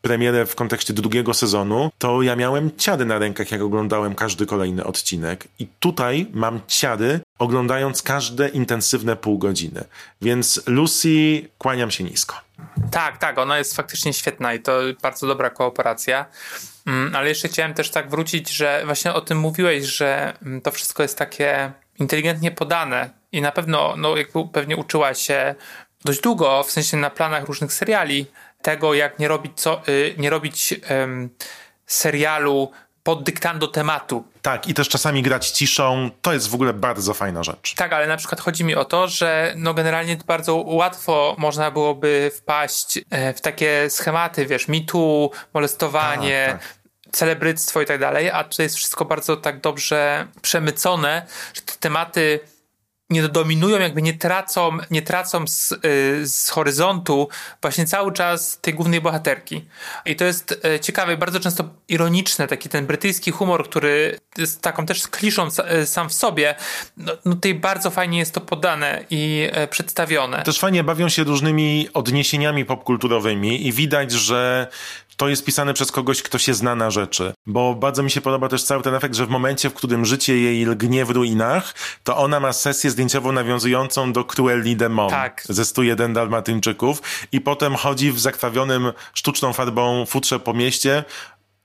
[0.05, 4.83] premierę w kontekście drugiego sezonu, to ja miałem ciary na rękach, jak oglądałem każdy kolejny
[4.83, 5.47] odcinek.
[5.59, 9.83] I tutaj mam ciary, oglądając każde intensywne pół godziny.
[10.21, 11.09] Więc Lucy,
[11.57, 12.35] kłaniam się nisko.
[12.91, 16.25] Tak, tak, ona jest faktycznie świetna i to bardzo dobra kooperacja.
[16.85, 20.71] Mm, ale jeszcze chciałem też tak wrócić, że właśnie o tym mówiłeś, że mm, to
[20.71, 25.55] wszystko jest takie inteligentnie podane i na pewno, no, jakby pewnie uczyła się
[26.05, 28.25] dość długo, w sensie na planach różnych seriali,
[28.65, 31.29] tego jak nie robić, co, y, nie robić um,
[31.85, 32.71] serialu
[33.03, 34.23] pod dyktando tematu.
[34.41, 37.75] Tak, i też czasami grać ciszą, to jest w ogóle bardzo fajna rzecz.
[37.75, 42.31] Tak, ale na przykład chodzi mi o to, że no generalnie bardzo łatwo można byłoby
[42.37, 46.75] wpaść e, w takie schematy, wiesz, mitu, molestowanie, tak, tak
[47.11, 52.39] celebryctwo i tak dalej, a tutaj jest wszystko bardzo tak dobrze przemycone, że te tematy
[53.09, 55.77] nie dominują, jakby nie tracą, nie tracą z, y,
[56.27, 57.29] z horyzontu
[57.61, 59.65] właśnie cały czas tej głównej bohaterki.
[60.05, 64.85] I to jest y, ciekawe, bardzo często ironiczne, taki ten brytyjski humor, który jest taką
[64.85, 65.47] też kliszą
[65.81, 66.55] y, sam w sobie,
[66.97, 70.43] no, no tutaj bardzo fajnie jest to podane i przedstawione.
[70.43, 74.67] Też fajnie bawią się różnymi odniesieniami popkulturowymi i widać, że
[75.17, 77.33] to jest pisane przez kogoś, kto się zna na rzeczy.
[77.45, 80.37] Bo bardzo mi się podoba też cały ten efekt, że w momencie, w którym życie
[80.37, 85.43] jej lgnie w ruinach, to ona ma sesję zdjęciową nawiązującą do Cruelli de Mon tak.
[85.49, 87.01] ze 101 Dalmatyńczyków
[87.31, 91.03] i potem chodzi w zakrwawionym sztuczną farbą futrze po mieście,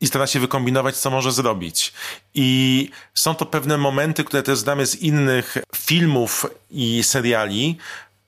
[0.00, 1.92] i stara się wykombinować, co może zrobić.
[2.34, 7.78] I są to pewne momenty, które też znamy z innych filmów i seriali,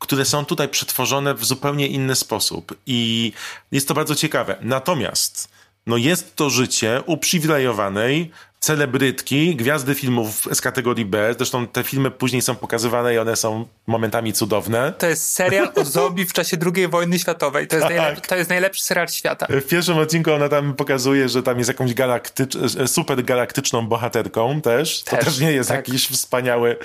[0.03, 2.77] które są tutaj przetworzone w zupełnie inny sposób.
[2.87, 3.33] I
[3.73, 4.57] jest to bardzo ciekawe.
[4.61, 5.49] Natomiast
[5.87, 8.31] no jest to życie uprzywilejowanej,
[8.63, 11.35] celebrytki, gwiazdy filmów z kategorii B.
[11.37, 14.93] Zresztą te filmy później są pokazywane i one są momentami cudowne.
[14.99, 17.69] To jest serial o zombie w czasie II wojny światowej.
[17.69, 17.97] To jest, tak.
[17.97, 19.47] najlep- to jest najlepszy serial świata.
[19.51, 25.03] W pierwszym odcinku ona tam pokazuje, że tam jest jakąś galaktycz- super galaktyczną bohaterką też.
[25.03, 25.89] To też, też nie jest tak.
[25.89, 26.77] jakiś wspaniały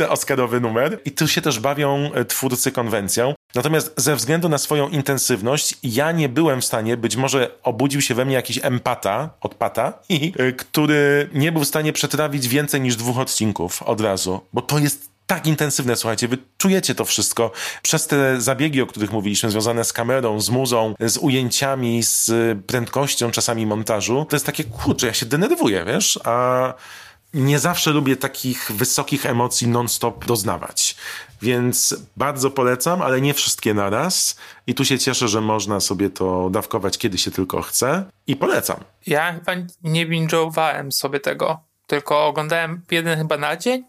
[0.00, 1.00] e, Oscarowy numer.
[1.04, 3.34] I tu się też bawią e, twórcy konwencją.
[3.54, 8.14] Natomiast ze względu na swoją intensywność, ja nie byłem w stanie, być może obudził się
[8.14, 10.97] we mnie jakiś empata, od pata, i, e, który
[11.34, 15.46] nie był w stanie przetrawić więcej niż dwóch odcinków od razu, bo to jest tak
[15.46, 17.50] intensywne, słuchajcie, wy czujecie to wszystko
[17.82, 22.30] przez te zabiegi, o których mówiliśmy, związane z kamerą, z muzą, z ujęciami, z
[22.66, 24.26] prędkością czasami montażu.
[24.28, 26.74] To jest takie, kurczę, ja się denerwuję, wiesz, a
[27.38, 30.96] nie zawsze lubię takich wysokich emocji non-stop doznawać.
[31.42, 34.36] Więc bardzo polecam, ale nie wszystkie naraz.
[34.66, 38.04] I tu się cieszę, że można sobie to dawkować, kiedy się tylko chce.
[38.26, 38.84] I polecam.
[39.06, 43.84] Ja chyba nie binge'owałem sobie tego, tylko oglądałem jeden chyba na dzień.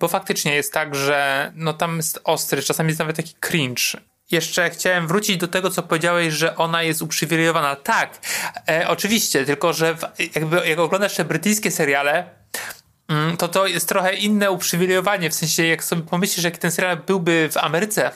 [0.00, 4.00] Bo faktycznie jest tak, że no tam jest ostry, czasami jest nawet taki cringe.
[4.30, 7.76] Jeszcze chciałem wrócić do tego, co powiedziałeś, że ona jest uprzywilejowana.
[7.76, 8.18] Tak,
[8.68, 10.02] e, oczywiście, tylko że w,
[10.34, 12.43] jakby jak oglądasz te brytyjskie seriale,
[13.38, 17.48] to to jest trochę inne uprzywilejowanie, w sensie jak sobie pomyślisz, jak ten serial byłby
[17.52, 18.10] w Ameryce,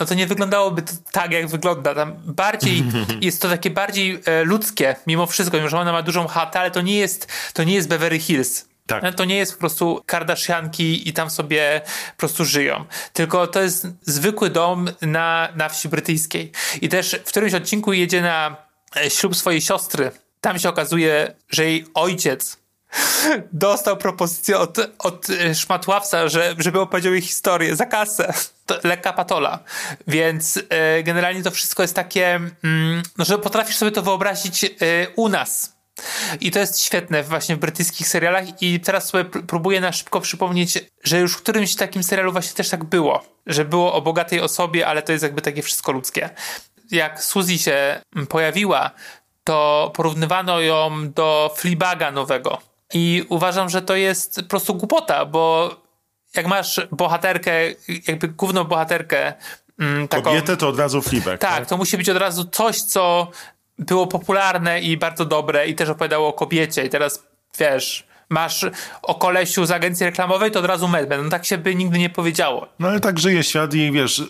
[0.00, 1.94] no to nie wyglądało to tak, jak wygląda.
[1.94, 2.84] Tam bardziej,
[3.20, 6.70] jest to takie bardziej e, ludzkie, mimo wszystko, mimo że ona ma dużą chatę, ale
[6.70, 8.72] to nie jest, to nie jest Beverly Hills.
[8.86, 9.02] Tak.
[9.02, 12.84] No, to nie jest po prostu Kardashianki i tam sobie po prostu żyją.
[13.12, 16.52] Tylko to jest zwykły dom na, na wsi brytyjskiej.
[16.80, 18.56] I też w którymś odcinku jedzie na
[18.96, 20.10] e, ślub swojej siostry.
[20.40, 22.61] Tam się okazuje, że jej ojciec
[23.52, 28.34] dostał propozycję od, od e, szmatławca, że, żeby opowiedział jej historię za kasę.
[28.84, 29.58] Lekka patola.
[30.06, 34.68] Więc e, generalnie to wszystko jest takie, mm, no, że potrafisz sobie to wyobrazić e,
[35.16, 35.76] u nas.
[36.40, 40.78] I to jest świetne właśnie w brytyjskich serialach i teraz sobie próbuję na szybko przypomnieć,
[41.04, 43.22] że już w którymś takim serialu właśnie też tak było.
[43.46, 46.30] Że było o bogatej osobie, ale to jest jakby takie wszystko ludzkie.
[46.90, 48.90] Jak Suzy się pojawiła,
[49.44, 55.70] to porównywano ją do Fleabaga nowego I uważam, że to jest po prostu głupota, bo
[56.36, 57.52] jak masz bohaterkę,
[58.08, 59.32] jakby główną bohaterkę,
[59.80, 61.40] mm, taką, Kobietę to od razu Fleabag.
[61.40, 63.30] tak, to musi być od razu coś, co
[63.78, 67.22] było popularne i bardzo dobre i też opowiadało o kobiecie i teraz,
[67.58, 68.66] wiesz, masz
[69.02, 71.24] o kolesiu z agencji reklamowej, to od razu Mad Men.
[71.24, 72.68] No tak się by nigdy nie powiedziało.
[72.78, 74.22] No ale tak żyje świat i wiesz,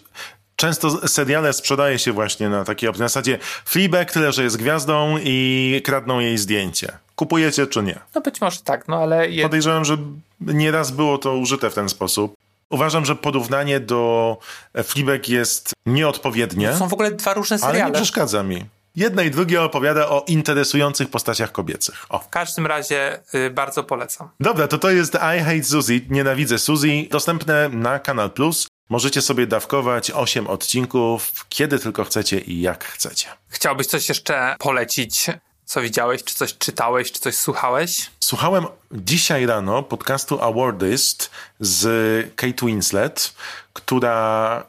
[0.57, 3.03] często seriale sprzedaje się właśnie na takiej opcji.
[3.03, 6.99] Na zasadzie Fleabag tyle, że jest gwiazdą i kradną jej zdjęcie.
[7.27, 7.99] Kupujecie czy nie?
[8.15, 9.31] No być może tak, no ale...
[9.31, 9.43] Je...
[9.43, 9.97] Podejrzewam, że
[10.41, 12.35] nieraz było to użyte w ten sposób.
[12.71, 14.37] Uważam, że porównanie do
[14.85, 17.93] Fleabag jest nieodpowiednie, Są w ogóle dwa różne ale nie seriale.
[17.95, 18.65] przeszkadza mi.
[18.97, 22.07] Jedne i drugie opowiada o interesujących postaciach kobiecych.
[22.09, 22.19] O.
[22.19, 24.29] W każdym razie y, bardzo polecam.
[24.41, 28.67] Dobra, to to jest I Hate Suzy, Nienawidzę Suzy, dostępne na Kanal Plus.
[28.89, 33.29] Możecie sobie dawkować 8 odcinków, kiedy tylko chcecie i jak chcecie.
[33.49, 35.27] Chciałbyś coś jeszcze polecić?
[35.65, 36.25] Co widziałeś?
[36.25, 37.13] Czy coś czytałeś?
[37.13, 38.11] Czy coś słuchałeś?
[38.21, 43.35] Słuchałem dzisiaj rano podcastu Awardist z Kate Winslet,
[43.73, 44.67] która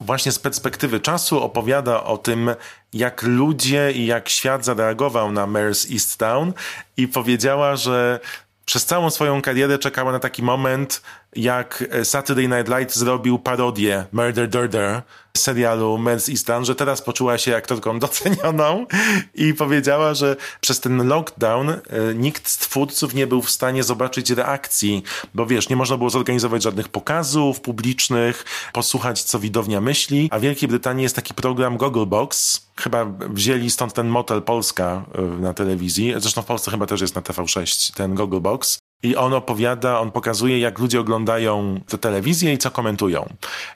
[0.00, 2.54] właśnie z perspektywy czasu opowiada o tym,
[2.92, 6.52] jak ludzie i jak świat zareagował na Mayor's Easttown
[6.96, 8.20] i powiedziała, że
[8.64, 11.02] przez całą swoją karierę czekała na taki moment,
[11.36, 15.02] jak Saturday Night Live zrobił parodię Murder Durder
[15.36, 18.86] serialu Mayor's Easttown, że teraz poczuła się aktorką docenioną
[19.34, 21.78] i powiedziała, że przez ten lockdown e,
[22.14, 25.02] nikt z twórców nie był w stanie zobaczyć reakcji,
[25.34, 30.42] bo wiesz, nie można było zorganizować żadnych pokazów publicznych, posłuchać co widownia myśli, a w
[30.42, 36.14] Wielkiej Brytanii jest taki program Gogglebox, chyba wzięli stąd ten motel Polska e, na telewizji,
[36.16, 40.58] zresztą w Polsce chyba też jest na TV6 ten Gogglebox, i on opowiada, on pokazuje,
[40.58, 43.28] jak ludzie oglądają tę telewizję i co komentują.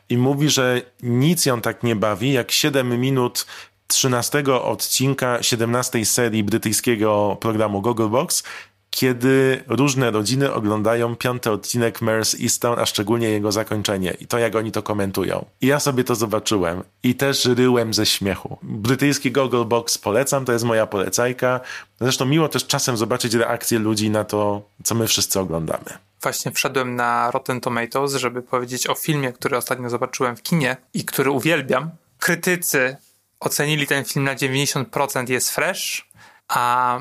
[0.09, 3.47] I mówi, że nic ją tak nie bawi, jak 7 minut
[3.87, 8.43] 13 odcinka 17 serii brytyjskiego programu Gogglebox,
[8.91, 14.57] kiedy różne rodziny oglądają piąty odcinek Mayor's Easttown, a szczególnie jego zakończenie i to, jak
[14.57, 15.45] oni to komentują.
[15.61, 18.59] I ja sobie to zobaczyłem i też ryłem ze śmiechu.
[18.63, 21.61] Brytyjski Gogglebox polecam, to jest moja polecajka.
[22.01, 25.99] Zresztą miło też czasem zobaczyć reakcje ludzi na to, co my wszyscy oglądamy.
[26.23, 31.05] Właśnie wszedłem na Rotten Tomatoes, żeby powiedzieć o filmie, który ostatnio zobaczyłem w kinie i
[31.05, 31.91] który uwielbiam.
[32.19, 32.97] Krytycy
[33.41, 36.09] ocenili ten film na 90% jest fresh,
[36.49, 37.01] a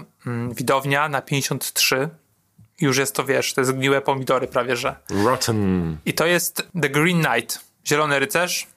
[0.53, 2.07] widownia na 53%.
[2.81, 4.95] Już jest to, wiesz, to jest gniłe pomidory prawie, że.
[5.09, 5.97] Rotten.
[6.05, 8.67] I to jest The Green Knight, Zielony Rycerz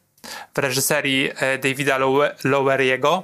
[0.55, 3.23] w reżyserii e, Davida Lowe- Loweriego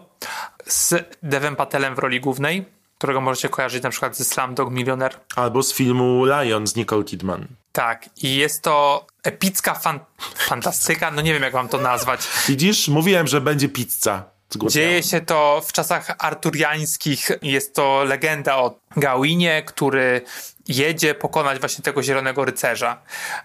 [0.67, 2.65] z Devem Patelem w roli głównej,
[2.99, 5.21] którego możecie kojarzyć na przykład ze Slumdog Millionaire.
[5.37, 7.47] Albo z filmu Lion z Nicole Kidman.
[7.73, 10.01] Tak, i jest to epicka fan-
[10.37, 12.21] fantastyka, no nie wiem jak mam to nazwać.
[12.49, 12.89] Widzisz?
[12.89, 14.25] Mówiłem, że będzie pizza.
[14.69, 17.31] Dzieje się to w czasach arturiańskich.
[17.43, 20.23] Jest to legenda o Gawinie, który
[20.69, 23.03] jedzie pokonać właśnie tego zielonego rycerza.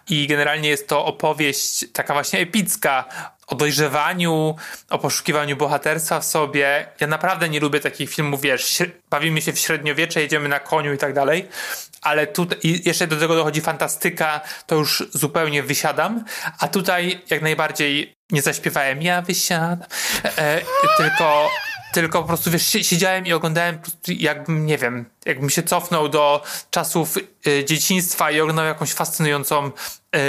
[0.09, 3.05] I generalnie jest to opowieść taka właśnie epicka
[3.47, 4.55] o dojrzewaniu,
[4.89, 6.87] o poszukiwaniu bohaterstwa w sobie.
[6.99, 10.97] Ja naprawdę nie lubię takich filmów, wiesz, bawimy się w średniowiecze, jedziemy na koniu i
[10.97, 11.47] tak dalej.
[12.01, 12.27] Ale
[12.63, 16.23] i jeszcze do tego dochodzi fantastyka, to już zupełnie wysiadam.
[16.59, 19.87] A tutaj jak najbardziej nie zaśpiewałem ja wysiadam,
[20.23, 20.61] e,
[20.97, 21.49] tylko
[21.93, 26.43] tylko po prostu, wiesz, si- siedziałem i oglądałem jakbym, nie wiem, jakbym się cofnął do
[26.71, 29.71] czasów y, dzieciństwa i oglądał jakąś fascynującą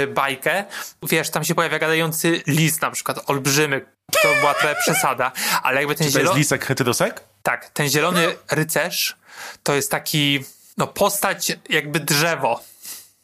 [0.03, 0.63] y, bajkę.
[1.03, 3.85] Wiesz, tam się pojawia gadający lis na przykład, olbrzymy.
[4.21, 5.31] To była trochę przesada,
[5.63, 6.39] ale jakby ten To jest zielony...
[6.39, 7.21] lisek heterosek?
[7.43, 9.15] Tak, ten zielony rycerz
[9.63, 10.43] to jest taki,
[10.77, 12.61] no postać jakby drzewo.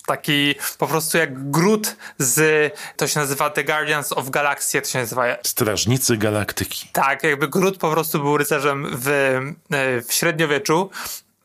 [0.10, 5.00] Taki po prostu jak Groot z, to się nazywa The Guardians of Galaxy, to się
[5.00, 6.88] nazywa Strażnicy Galaktyki.
[6.93, 10.89] tak, jakby Groot po prostu był rycerzem w, e, w średniowieczu.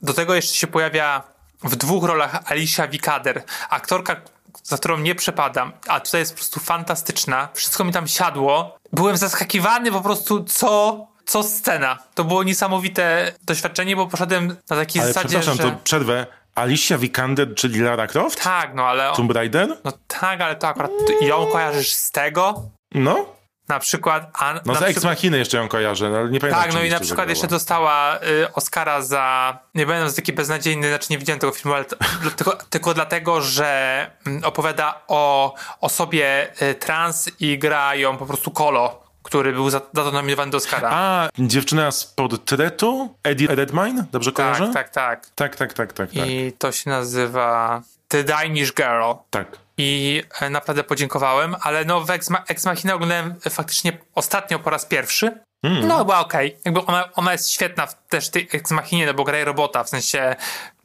[0.02, 1.22] Do tego jeszcze się pojawia
[1.64, 4.16] w dwóch rolach Alicia Vikander, aktorka,
[4.62, 7.48] za którą nie przepadam, a tutaj jest po prostu fantastyczna.
[7.54, 8.78] Wszystko mi tam siadło.
[8.92, 11.98] Byłem zaskakiwany po prostu, co, co scena.
[12.14, 15.72] To było niesamowite doświadczenie, bo poszedłem na takiej Ale zasadzie, przepraszam, że...
[15.72, 16.26] to przerwę.
[16.54, 18.42] Alicia Vikander, czyli Lara Croft?
[18.42, 19.12] Tak, no ale...
[19.16, 19.76] Tomb Raider?
[19.84, 20.90] No tak, ale to akurat
[21.20, 22.62] ją kojarzysz z tego?
[22.94, 23.26] No.
[23.68, 24.30] Na przykład...
[24.38, 26.82] A, No na z Ex Machiny jeszcze ją kojarzę, no, ale nie pamiętam Tak, no
[26.82, 29.58] i na przykład jeszcze dostała y, Oscara za.
[29.74, 31.84] Nie będę taki beznadziejny, znaczy nie widziałem tego filmu, ale
[32.36, 38.50] tylko, tylko dlatego, że mm, opowiada o osobie y, trans i gra ją po prostu
[38.50, 40.90] Kolo, który był za, za to nominowany do Oscara.
[40.92, 43.14] A, dziewczyna z portretu?
[43.22, 44.04] Eddie Redmayne?
[44.12, 44.70] Dobrze kojarzę?
[44.74, 45.30] tak, tak, tak.
[45.34, 46.26] Tak, tak, tak, tak, tak.
[46.28, 49.12] I to się nazywa The Danish Girl.
[49.30, 49.46] tak.
[49.78, 54.86] I e, naprawdę podziękowałem, ale no w Ex, Ex Machina oglądałem faktycznie ostatnio po raz
[54.86, 55.40] pierwszy.
[55.62, 56.56] No, była okej.
[56.64, 59.88] Jakby ona, ona jest świetna w też tej Ex Machinie, no bo graje robota, w
[59.88, 60.36] sensie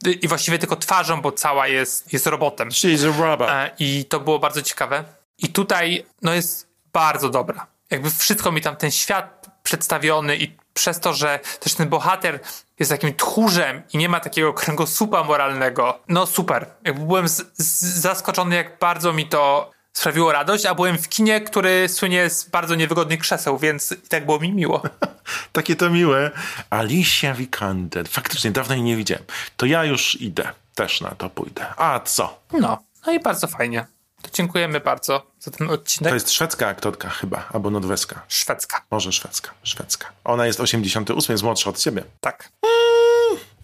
[0.06, 2.68] y, i właściwie tylko twarzą, bo cała jest, jest robotem.
[2.68, 3.50] She's a robot.
[3.50, 5.04] E, I to było bardzo ciekawe.
[5.38, 7.66] I tutaj, no jest bardzo dobra.
[7.90, 12.40] Jakby wszystko mi tam, ten świat przedstawiony i przez to, że też ten bohater
[12.78, 15.98] jest takim tchórzem i nie ma takiego kręgosłupa moralnego.
[16.08, 16.66] No super.
[16.84, 21.40] Jakby byłem z, z, zaskoczony, jak bardzo mi to sprawiło radość, a byłem w kinie,
[21.40, 24.82] który słynie z bardzo niewygodnych krzeseł, więc i tak było mi miło.
[25.52, 26.30] Takie to miłe.
[26.70, 28.08] Alicia Vikander.
[28.08, 29.24] Faktycznie dawno jej nie widziałem.
[29.56, 30.52] To ja już idę.
[30.74, 31.66] Też na to pójdę.
[31.76, 32.40] A co?
[32.52, 33.86] No, no i bardzo fajnie.
[34.22, 36.10] To dziękujemy bardzo za ten odcinek.
[36.10, 38.22] To jest szwedzka aktorka chyba, albo norweska.
[38.28, 38.84] Szwedzka.
[38.90, 40.08] Może szwedzka, szwedzka.
[40.24, 42.04] Ona jest 88, jest młodsza od ciebie.
[42.20, 42.48] Tak.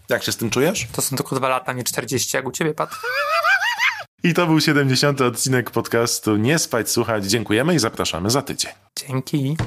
[0.09, 0.87] Jak się z tym czujesz?
[0.91, 2.89] To są tylko dwa lata, nie 40, jak u ciebie, Pat.
[4.23, 5.21] I to był 70.
[5.21, 7.25] odcinek podcastu Nie spać, słuchać.
[7.25, 8.71] Dziękujemy i zapraszamy za tydzień.
[9.07, 9.57] Dzięki.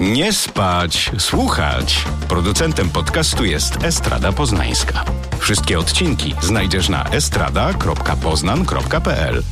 [0.00, 2.04] Nie spać, słuchać.
[2.28, 5.04] Producentem podcastu jest Estrada Poznańska.
[5.38, 9.42] Wszystkie odcinki znajdziesz na estrada.poznan.pl.